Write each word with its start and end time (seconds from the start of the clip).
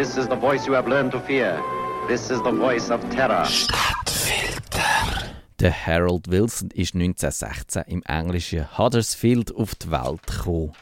This 0.00 0.16
is 0.16 0.28
the 0.28 0.34
voice 0.34 0.66
you 0.66 0.72
have 0.72 0.88
learned 0.88 1.12
to 1.12 1.20
fear. 1.20 1.62
This 2.08 2.30
is 2.30 2.40
the 2.40 2.52
voice 2.52 2.90
of 2.90 3.02
terror. 3.10 3.44
Stadtfilter. 3.44 5.28
Der 5.58 5.70
Harold 5.70 6.30
Wilson 6.30 6.70
ist 6.70 6.94
1916 6.94 7.82
im 7.86 8.02
englischen 8.04 8.78
Huddersfield 8.78 9.54
auf 9.54 9.74
die 9.74 9.90
Welt 9.90 10.26
gekommen. 10.26 10.72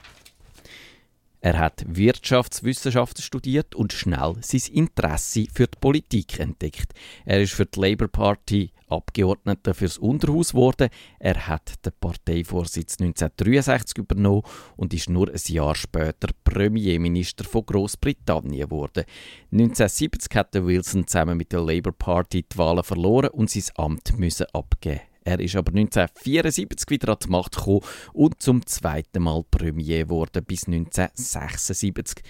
Er 1.41 1.59
hat 1.59 1.85
Wirtschaftswissenschaften 1.87 3.23
studiert 3.23 3.75
und 3.75 3.93
schnell 3.93 4.37
sein 4.41 4.73
Interesse 4.73 5.47
für 5.53 5.67
die 5.67 5.79
Politik 5.81 6.41
entdeckt. 6.41 6.93
Er 7.25 7.41
ist 7.41 7.53
für 7.53 7.67
die 7.67 7.81
Labour 7.81 8.09
Party 8.09 8.73
Abgeordneter 8.89 9.75
fürs 9.75 9.99
Unterhaus 9.99 10.53
geworden. 10.53 10.89
Er 11.19 11.47
hat 11.47 11.85
den 11.85 11.93
Parteivorsitz 12.01 12.95
1963 13.01 13.99
übernommen 13.99 14.43
und 14.77 14.95
ist 14.95 15.11
nur 15.11 15.29
ein 15.29 15.41
Jahr 15.47 15.75
später 15.75 16.29
Premierminister 16.45 17.45
von 17.45 17.67
Großbritannien 17.67 18.69
geworden. 18.69 19.05
1970 19.53 20.35
hat 20.35 20.55
Wilson 20.55 21.07
zusammen 21.07 21.37
mit 21.37 21.53
der 21.53 21.61
Labour 21.61 21.93
Party 21.93 22.45
die 22.51 22.59
Wahlen 22.59 22.83
verloren 22.83 23.31
und 23.31 23.51
sein 23.51 23.65
Amt 23.77 24.19
müssen 24.19 24.47
abgeben. 24.53 25.01
Er 25.29 25.41
ist 25.41 25.57
aber 25.57 25.73
1974 25.73 26.89
wieder 26.89 27.11
an 27.11 27.19
die 27.23 27.29
Macht 27.29 27.57
gekommen 27.57 27.83
und 28.15 28.41
zum 28.41 28.65
zweiten 28.65 29.23
Mal 29.25 29.45
Premier 29.51 30.05
geworden 30.05 30.43
bis 30.43 30.67
1976. 30.67 32.25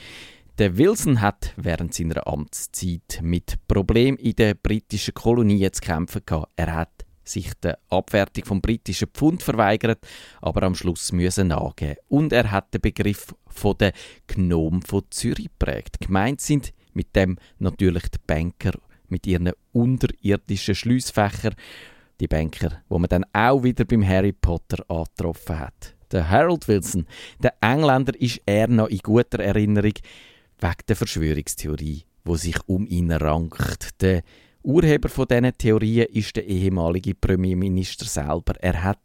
Der 0.59 0.77
Wilson 0.77 1.21
hat 1.21 1.53
während 1.57 1.95
seiner 1.95 2.27
Amtszeit 2.27 3.21
mit 3.23 3.55
Problemen 3.69 4.19
in 4.19 4.35
den 4.35 4.59
britischen 4.61 5.15
Kolonien 5.15 5.73
zu 5.73 5.81
kämpfen 5.81 6.23
gehabt. 6.27 6.51
Er 6.57 6.75
hat 6.75 7.07
sich 7.23 7.55
der 7.63 7.79
Abwertung 7.89 8.45
vom 8.45 8.61
britischen 8.61 9.11
Pfund 9.15 9.45
verweigert, 9.45 10.05
aber 10.43 10.65
am 10.65 10.75
Schluss 10.75 11.13
müssen 11.13 11.47
nachgeben. 11.47 11.99
Und 12.09 12.33
er 12.33 12.51
hat 12.51 12.75
den 12.75 12.81
Begriff 12.81 13.33
von 13.47 13.79
der 13.79 13.93
Gnom 14.27 14.83
von 14.83 15.05
Zürich 15.11 15.51
prägt. 15.57 16.01
Gemeint 16.01 16.41
sind 16.41 16.73
mit 16.95 17.15
dem 17.15 17.39
natürlich 17.61 18.09
die 18.09 18.19
Banker 18.27 18.73
mit 19.07 19.25
ihren 19.25 19.53
unterirdischen 19.71 20.75
Schliessfächern, 20.75 21.55
die 22.21 22.29
Banker, 22.29 22.83
wo 22.89 22.99
man 22.99 23.09
dann 23.09 23.25
auch 23.33 23.63
wieder 23.63 23.85
beim 23.85 24.07
Harry 24.07 24.33
Potter 24.33 24.85
angetroffen 24.89 25.59
hat. 25.59 25.95
Der 26.11 26.29
Harold 26.29 26.67
Wilson, 26.69 27.07
der 27.43 27.55
Engländer, 27.61 28.19
ist 28.19 28.41
eher 28.47 28.69
noch 28.69 28.89
in 28.89 28.99
guter 28.99 29.41
Erinnerung 29.41 29.93
wegen 30.61 30.87
der 30.89 30.97
Verschwörungstheorie, 30.97 32.05
wo 32.25 32.37
sich 32.37 32.57
um 32.67 32.87
ihn 32.87 33.13
rankt. 33.13 34.01
Der 34.01 34.23
Urheber 34.63 35.09
von 35.09 35.27
diesen 35.29 35.57
Theorien 35.57 36.09
ist 36.13 36.37
der 36.37 36.47
ehemalige 36.47 37.15
Premierminister 37.15 38.07
selber. 38.07 38.55
Er 38.61 38.83
hat 38.83 39.01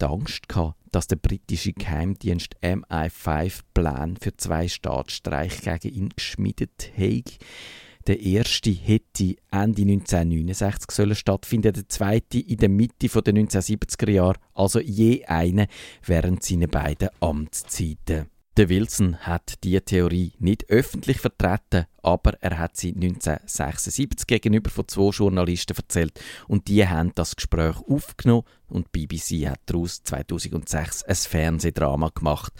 die 0.00 0.04
Angst 0.04 0.48
gehabt, 0.48 0.76
dass 0.90 1.06
der 1.06 1.16
britische 1.16 1.72
Geheimdienst 1.72 2.56
MI5 2.62 3.60
Plan 3.72 4.16
für 4.16 4.36
zwei 4.36 4.68
Staatsstreiche 4.68 5.78
gegen 5.78 5.94
ihn 5.94 6.08
geschmiedet 6.10 6.90
hat. 6.96 7.38
Der 8.06 8.20
erste 8.20 8.70
hätte 8.70 9.36
Ende 9.50 9.82
1969 9.82 10.90
sollen 10.90 11.14
stattfinden, 11.14 11.72
der 11.72 11.88
zweite 11.88 12.38
in 12.38 12.58
der 12.58 12.68
Mitte 12.68 13.08
der 13.08 13.34
1970er 13.34 14.10
Jahre, 14.10 14.38
also 14.52 14.78
je 14.78 15.24
eine 15.24 15.68
während 16.04 16.42
seiner 16.42 16.66
beiden 16.66 17.08
Amtszeiten. 17.20 18.26
Der 18.58 18.68
Wilson 18.68 19.16
hat 19.16 19.54
diese 19.64 19.82
Theorie 19.82 20.32
nicht 20.38 20.68
öffentlich 20.68 21.18
vertreten, 21.18 21.86
aber 22.02 22.34
er 22.40 22.58
hat 22.58 22.76
sie 22.76 22.94
1976 22.94 24.26
gegenüber 24.26 24.70
von 24.70 24.86
zwei 24.86 25.08
Journalisten 25.08 25.74
erzählt 25.74 26.20
und 26.46 26.68
die 26.68 26.86
haben 26.86 27.10
das 27.14 27.34
Gespräch 27.34 27.76
aufgenommen 27.88 28.44
und 28.68 28.92
BBC 28.92 29.48
hat 29.48 29.60
daraus 29.66 30.04
2006 30.04 31.02
ein 31.04 31.16
Fernsehdrama 31.16 32.10
gemacht. 32.14 32.52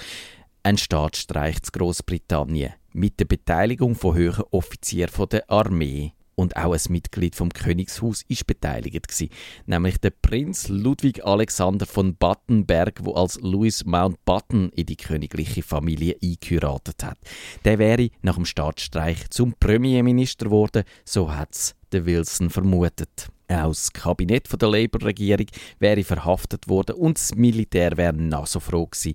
Ein 0.62 0.78
Staatsstreich 0.78 1.62
zu 1.62 1.70
Großbritannien 1.70 2.72
mit 2.95 3.19
der 3.19 3.27
Beteiligung 3.27 3.95
von 3.95 4.14
höheren 4.14 4.45
Offizieren 4.53 5.28
der 5.28 5.50
Armee 5.50 6.12
und 6.37 6.56
auch 6.56 6.73
ein 6.73 6.81
Mitglied 6.92 7.34
vom 7.34 7.50
Königshaus 7.50 8.23
ist 8.28 8.47
beteiligt 8.47 9.09
gewesen, 9.09 9.31
nämlich 9.67 9.98
der 9.98 10.11
Prinz 10.11 10.69
Ludwig 10.69 11.25
Alexander 11.25 11.87
von 11.87 12.16
Battenberg, 12.16 13.00
wo 13.03 13.15
als 13.15 13.38
Louis 13.41 13.84
Mountbatten 13.84 14.71
in 14.71 14.87
die 14.87 14.97
königliche 14.97 15.62
Familie 15.62 16.16
eingeheiratet 16.22 17.04
hat. 17.04 17.19
Der 17.65 17.78
wäre 17.78 18.10
nach 18.22 18.37
dem 18.37 18.44
Staatsstreich 18.44 19.28
zum 19.31 19.54
Premierminister 19.59 20.47
geworden, 20.47 20.84
so 21.04 21.33
hat's 21.33 21.75
der 21.93 22.06
Wilson 22.06 22.50
vermutet. 22.50 23.28
Auch 23.49 23.69
das 23.69 23.93
Kabinett 23.93 24.49
der 24.60 24.69
Labour-Regierung 24.69 25.47
wäre 25.78 26.03
verhaftet 26.03 26.69
worden 26.69 26.97
und 26.97 27.19
das 27.19 27.34
Militär 27.34 27.97
wäre 27.97 28.15
noch 28.15 28.47
so 28.47 28.59
froh 28.59 28.87
gewesen, 28.87 29.15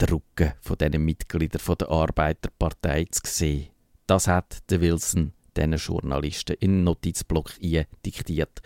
den 0.00 0.08
Rücken 0.08 0.52
von 0.60 0.78
diesen 0.78 1.04
Mitgliedern 1.04 1.76
der 1.78 1.88
Arbeiterpartei 1.88 3.06
zu 3.10 3.20
sehen. 3.24 3.68
Das 4.06 4.26
hat 4.26 4.58
der 4.70 4.80
Wilson 4.80 5.32
diesen 5.56 5.74
Journalisten 5.74 6.56
in 6.60 6.70
einen 6.70 6.84
Notizblock 6.84 7.52
diktiert. 7.60 8.60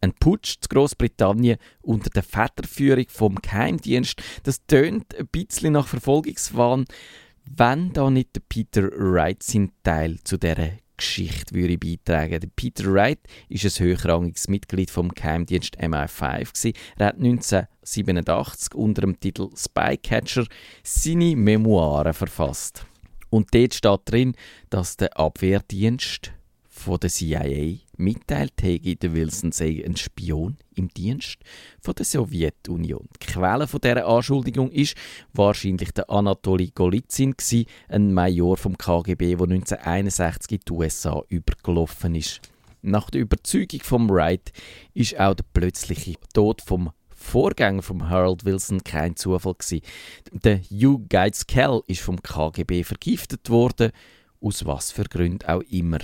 Ein 0.00 0.12
Putsch 0.12 0.58
zu 0.60 0.68
Großbritannien 0.68 1.58
unter 1.82 2.10
der 2.10 2.22
Federführung 2.22 3.06
vom 3.08 3.36
Geheimdienst, 3.36 4.22
das 4.42 4.64
tönt 4.66 5.16
ein 5.16 5.26
bisschen 5.28 5.72
nach 5.72 5.88
Verfolgungswahn, 5.88 6.84
wenn 7.44 7.92
da 7.92 8.10
nicht 8.10 8.48
Peter 8.48 8.90
Wright 8.90 9.42
seinen 9.42 9.72
Teil 9.82 10.18
zu 10.22 10.36
dieser 10.36 10.72
Geschichte 10.96 11.54
würde 11.54 11.78
beitragen. 11.78 12.40
Der 12.40 12.48
Peter 12.54 12.84
Wright 12.92 13.20
ist 13.48 13.64
ein 13.64 13.86
hochrangiges 13.86 14.48
Mitglied 14.48 14.90
vom 14.90 15.10
Geheimdienst 15.10 15.78
MI5 15.78 16.38
gewesen. 16.38 16.72
Er 16.98 17.06
hat 17.06 17.16
1987 17.16 18.74
unter 18.74 19.02
dem 19.02 19.18
Titel 19.20 19.48
Spycatcher 19.56 20.46
seine 20.82 21.36
Memoiren 21.36 22.14
verfasst. 22.14 22.86
Und 23.30 23.54
dort 23.54 23.74
steht 23.74 24.00
drin, 24.06 24.34
dass 24.70 24.96
der 24.96 25.18
Abwehrdienst 25.18 26.32
von 26.86 27.00
der 27.00 27.10
CIA 27.10 27.78
mitteilt 27.96 28.62
habe, 28.62 28.96
der 28.96 29.12
Wilson 29.12 29.50
sei 29.50 29.82
ein 29.84 29.96
Spion 29.96 30.56
im 30.76 30.88
Dienst 30.88 31.38
von 31.80 31.96
der 31.96 32.04
Sowjetunion. 32.04 33.08
Die 33.20 33.26
Quelle 33.26 33.66
von 33.66 33.80
dieser 33.80 34.06
Anschuldigung 34.06 34.70
ist 34.70 34.96
wahrscheinlich 35.32 35.90
der 35.90 36.08
Anatoly 36.08 36.70
Golitsyn, 36.72 37.34
ein 37.88 38.14
Major 38.14 38.56
vom 38.56 38.78
KGB, 38.78 39.34
der 39.34 39.48
1961 39.48 40.52
in 40.52 40.60
die 40.66 40.72
USA 40.72 41.22
übergelaufen 41.28 42.14
ist. 42.14 42.40
Nach 42.82 43.10
der 43.10 43.22
Überzeugung 43.22 43.80
von 43.80 44.08
Wright 44.08 44.52
ist 44.94 45.18
auch 45.18 45.34
der 45.34 45.44
plötzliche 45.52 46.14
Tod 46.32 46.62
vom 46.62 46.92
Vorgänger 47.12 47.82
von 47.82 48.08
Harold 48.08 48.44
Wilson 48.44 48.84
kein 48.84 49.16
Zufall 49.16 49.54
gewesen. 49.54 49.84
Der 50.30 50.60
Hugh 50.60 51.04
Geitz-Kell 51.08 51.80
ist 51.88 52.02
vom 52.02 52.22
KGB 52.22 52.84
vergiftet 52.84 53.50
worden, 53.50 53.90
aus 54.40 54.64
was 54.64 54.92
für 54.92 55.04
Gründen 55.04 55.48
auch 55.48 55.62
immer. 55.62 55.98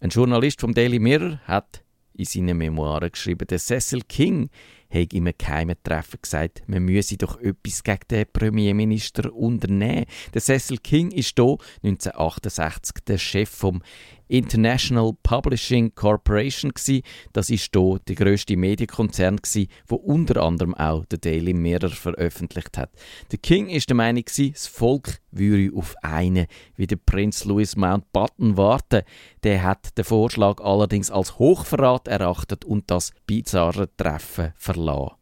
Ein 0.00 0.10
Journalist 0.10 0.60
vom 0.60 0.74
Daily 0.74 0.98
Mirror 0.98 1.40
hat 1.44 1.82
in 2.12 2.24
seinen 2.24 2.58
Memoiren 2.58 3.10
geschrieben, 3.10 3.46
der 3.46 3.58
Cecil 3.58 4.02
King 4.08 4.50
hat 4.90 5.12
im 5.12 5.28
geheimen 5.36 5.76
Treffen 5.82 6.18
gesagt, 6.22 6.62
man 6.66 6.84
müsse 6.84 7.16
doch 7.16 7.40
etwas 7.40 7.82
gegen 7.82 8.00
den 8.10 8.26
Premierminister 8.32 9.32
unternehmen. 9.34 10.06
Der 10.34 10.40
Cecil 10.40 10.78
King 10.78 11.10
ist 11.10 11.34
hier 11.36 11.56
1968 11.82 13.04
der 13.06 13.18
Chef 13.18 13.48
vom 13.48 13.82
International 14.28 15.12
Publishing 15.22 15.94
Corporation 15.94 16.72
gsi. 16.74 17.02
Das 17.32 17.50
ist 17.50 17.70
hier 17.72 17.98
der 18.08 18.16
größte 18.16 18.56
Medienkonzern 18.56 19.36
gsi, 19.40 19.68
wo 19.86 19.96
unter 19.96 20.42
anderem 20.42 20.74
auch 20.74 21.04
der 21.06 21.18
Daily 21.18 21.54
Mirror 21.54 21.90
veröffentlicht 21.90 22.76
hat. 22.76 22.90
Der 23.30 23.38
King 23.38 23.68
ist 23.68 23.88
der 23.88 23.96
Meinung 23.96 24.24
gsi, 24.24 24.52
das 24.52 24.66
Volk 24.66 25.20
würde 25.30 25.76
auf 25.76 25.94
einen 26.02 26.46
wie 26.76 26.86
der 26.86 26.96
Prinz 26.96 27.44
Louis 27.44 27.76
Mountbatten 27.76 28.56
warten. 28.56 29.02
Der 29.42 29.62
hat 29.62 29.96
den 29.96 30.04
Vorschlag 30.04 30.60
allerdings 30.60 31.10
als 31.10 31.38
Hochverrat 31.38 32.08
erachtet 32.08 32.64
und 32.64 32.90
das 32.90 33.12
bizarre 33.26 33.88
Treffen 33.96 34.52
verlassen. 34.76 35.16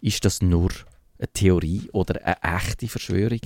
Ist 0.00 0.24
das 0.24 0.40
nur 0.42 0.70
eine 1.18 1.32
Theorie 1.32 1.88
oder 1.92 2.24
eine 2.24 2.56
echte 2.56 2.88
Verschwörung? 2.88 3.40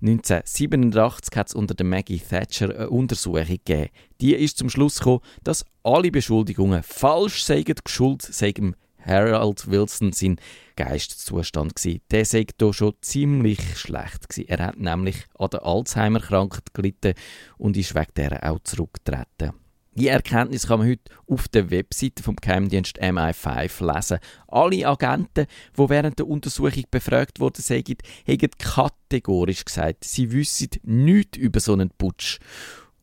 1987 0.00 1.36
hat 1.36 1.48
es 1.48 1.54
unter 1.54 1.74
der 1.74 1.86
Maggie 1.86 2.18
Thatcher 2.18 2.74
eine 2.74 2.90
Untersuchung 2.90 3.46
gegeben. 3.46 3.90
Die 4.20 4.34
ist 4.34 4.58
zum 4.58 4.70
Schluss 4.70 4.98
gekommen, 4.98 5.20
dass 5.44 5.64
alle 5.82 6.10
Beschuldigungen 6.10 6.82
falsch 6.82 7.44
seien, 7.44 7.64
geschuld 7.64 8.22
seien 8.22 8.76
Harold 9.04 9.68
Wilson 9.68 10.12
sein 10.12 10.38
Geisteszustand 10.76 11.74
gsi. 11.74 12.00
Der 12.10 12.24
sei 12.24 12.46
hier 12.58 12.72
schon 12.72 12.94
ziemlich 13.00 13.60
schlecht 13.76 14.28
gsi. 14.28 14.44
Er 14.48 14.66
hat 14.66 14.78
nämlich 14.78 15.26
an 15.38 15.50
der 15.50 15.64
Alzheimer-Krankheit 15.64 16.72
gelitten 16.72 17.14
und 17.58 17.76
ist 17.76 17.94
wegen 17.94 18.14
der 18.16 18.50
auch 18.50 18.60
zurückgetreten. 18.60 19.61
Die 19.94 20.08
Erkenntnis 20.08 20.66
kann 20.66 20.78
man 20.78 20.88
heute 20.88 21.12
auf 21.26 21.48
der 21.48 21.70
Webseite 21.70 22.22
vom 22.22 22.36
Geheimdienst 22.36 23.02
MI5 23.02 23.94
lesen. 23.94 24.18
Alle 24.48 24.86
Agenten, 24.86 25.46
die 25.76 25.88
während 25.88 26.18
der 26.18 26.28
Untersuchung 26.28 26.84
befragt 26.90 27.40
wurden, 27.40 27.60
sagen, 27.60 27.96
haben 28.26 28.50
kategorisch 28.58 29.64
gesagt, 29.64 30.04
sie 30.04 30.32
wissen 30.32 30.70
nichts 30.82 31.36
über 31.36 31.60
so 31.60 31.74
einen 31.74 31.90
Putsch. 31.90 32.38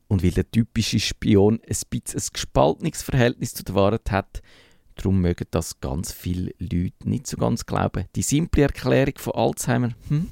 Und 0.08 0.24
weil 0.24 0.32
der 0.32 0.50
typische 0.50 1.00
Spion 1.00 1.60
ein 1.68 1.78
bisschen 1.90 2.20
ein 2.20 2.34
gespaltenes 2.34 3.04
Verhältnis 3.04 3.54
zu 3.54 3.64
der 3.64 3.76
Wahrheit 3.76 4.10
hat, 4.10 4.42
darum 4.96 5.22
mögen 5.22 5.46
das 5.52 5.80
ganz 5.82 6.12
viele 6.12 6.52
Leute 6.58 7.08
nicht 7.08 7.28
so 7.28 7.38
ganz 7.38 7.68
glauben. 7.68 8.06
Die 8.16 8.24
simple 8.24 8.64
Erklärung 8.64 9.18
von 9.18 9.34
Alzheimer, 9.34 9.92
hm? 10.08 10.32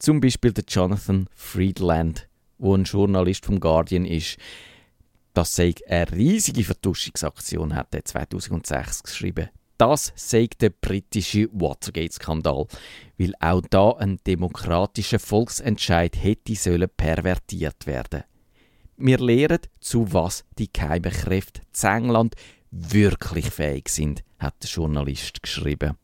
Zum 0.00 0.20
Beispiel 0.20 0.52
der 0.52 0.64
Jonathan 0.66 1.28
Friedland 1.34 2.26
wo 2.60 2.76
ein 2.76 2.84
Journalist 2.84 3.46
vom 3.46 3.58
Guardian 3.58 4.04
ist. 4.04 4.36
Das 5.32 5.54
sei 5.54 5.74
eine 5.88 6.10
riesige 6.10 6.64
Vertuschungsaktion, 6.64 7.74
hat 7.74 7.94
er 7.94 8.04
2006 8.04 9.02
geschrieben. 9.04 9.48
Das 9.78 10.12
sei 10.14 10.46
der 10.60 10.70
britische 10.70 11.48
Watergate-Skandal, 11.52 12.66
weil 13.16 13.32
auch 13.40 13.62
da 13.70 13.92
ein 13.92 14.18
demokratischer 14.26 15.18
Volksentscheid 15.18 16.22
hätte 16.22 16.54
sollen 16.54 16.90
pervertiert 16.94 17.86
werden. 17.86 18.24
Wir 18.98 19.18
lehren, 19.18 19.60
zu 19.80 20.12
was 20.12 20.44
die 20.58 20.70
geheimen 20.70 21.12
Kräfte 21.12 21.62
in 21.82 21.88
England 21.88 22.34
wirklich 22.70 23.48
fähig 23.48 23.88
sind, 23.88 24.22
hat 24.38 24.62
der 24.62 24.68
Journalist 24.68 25.42
geschrieben. 25.42 25.96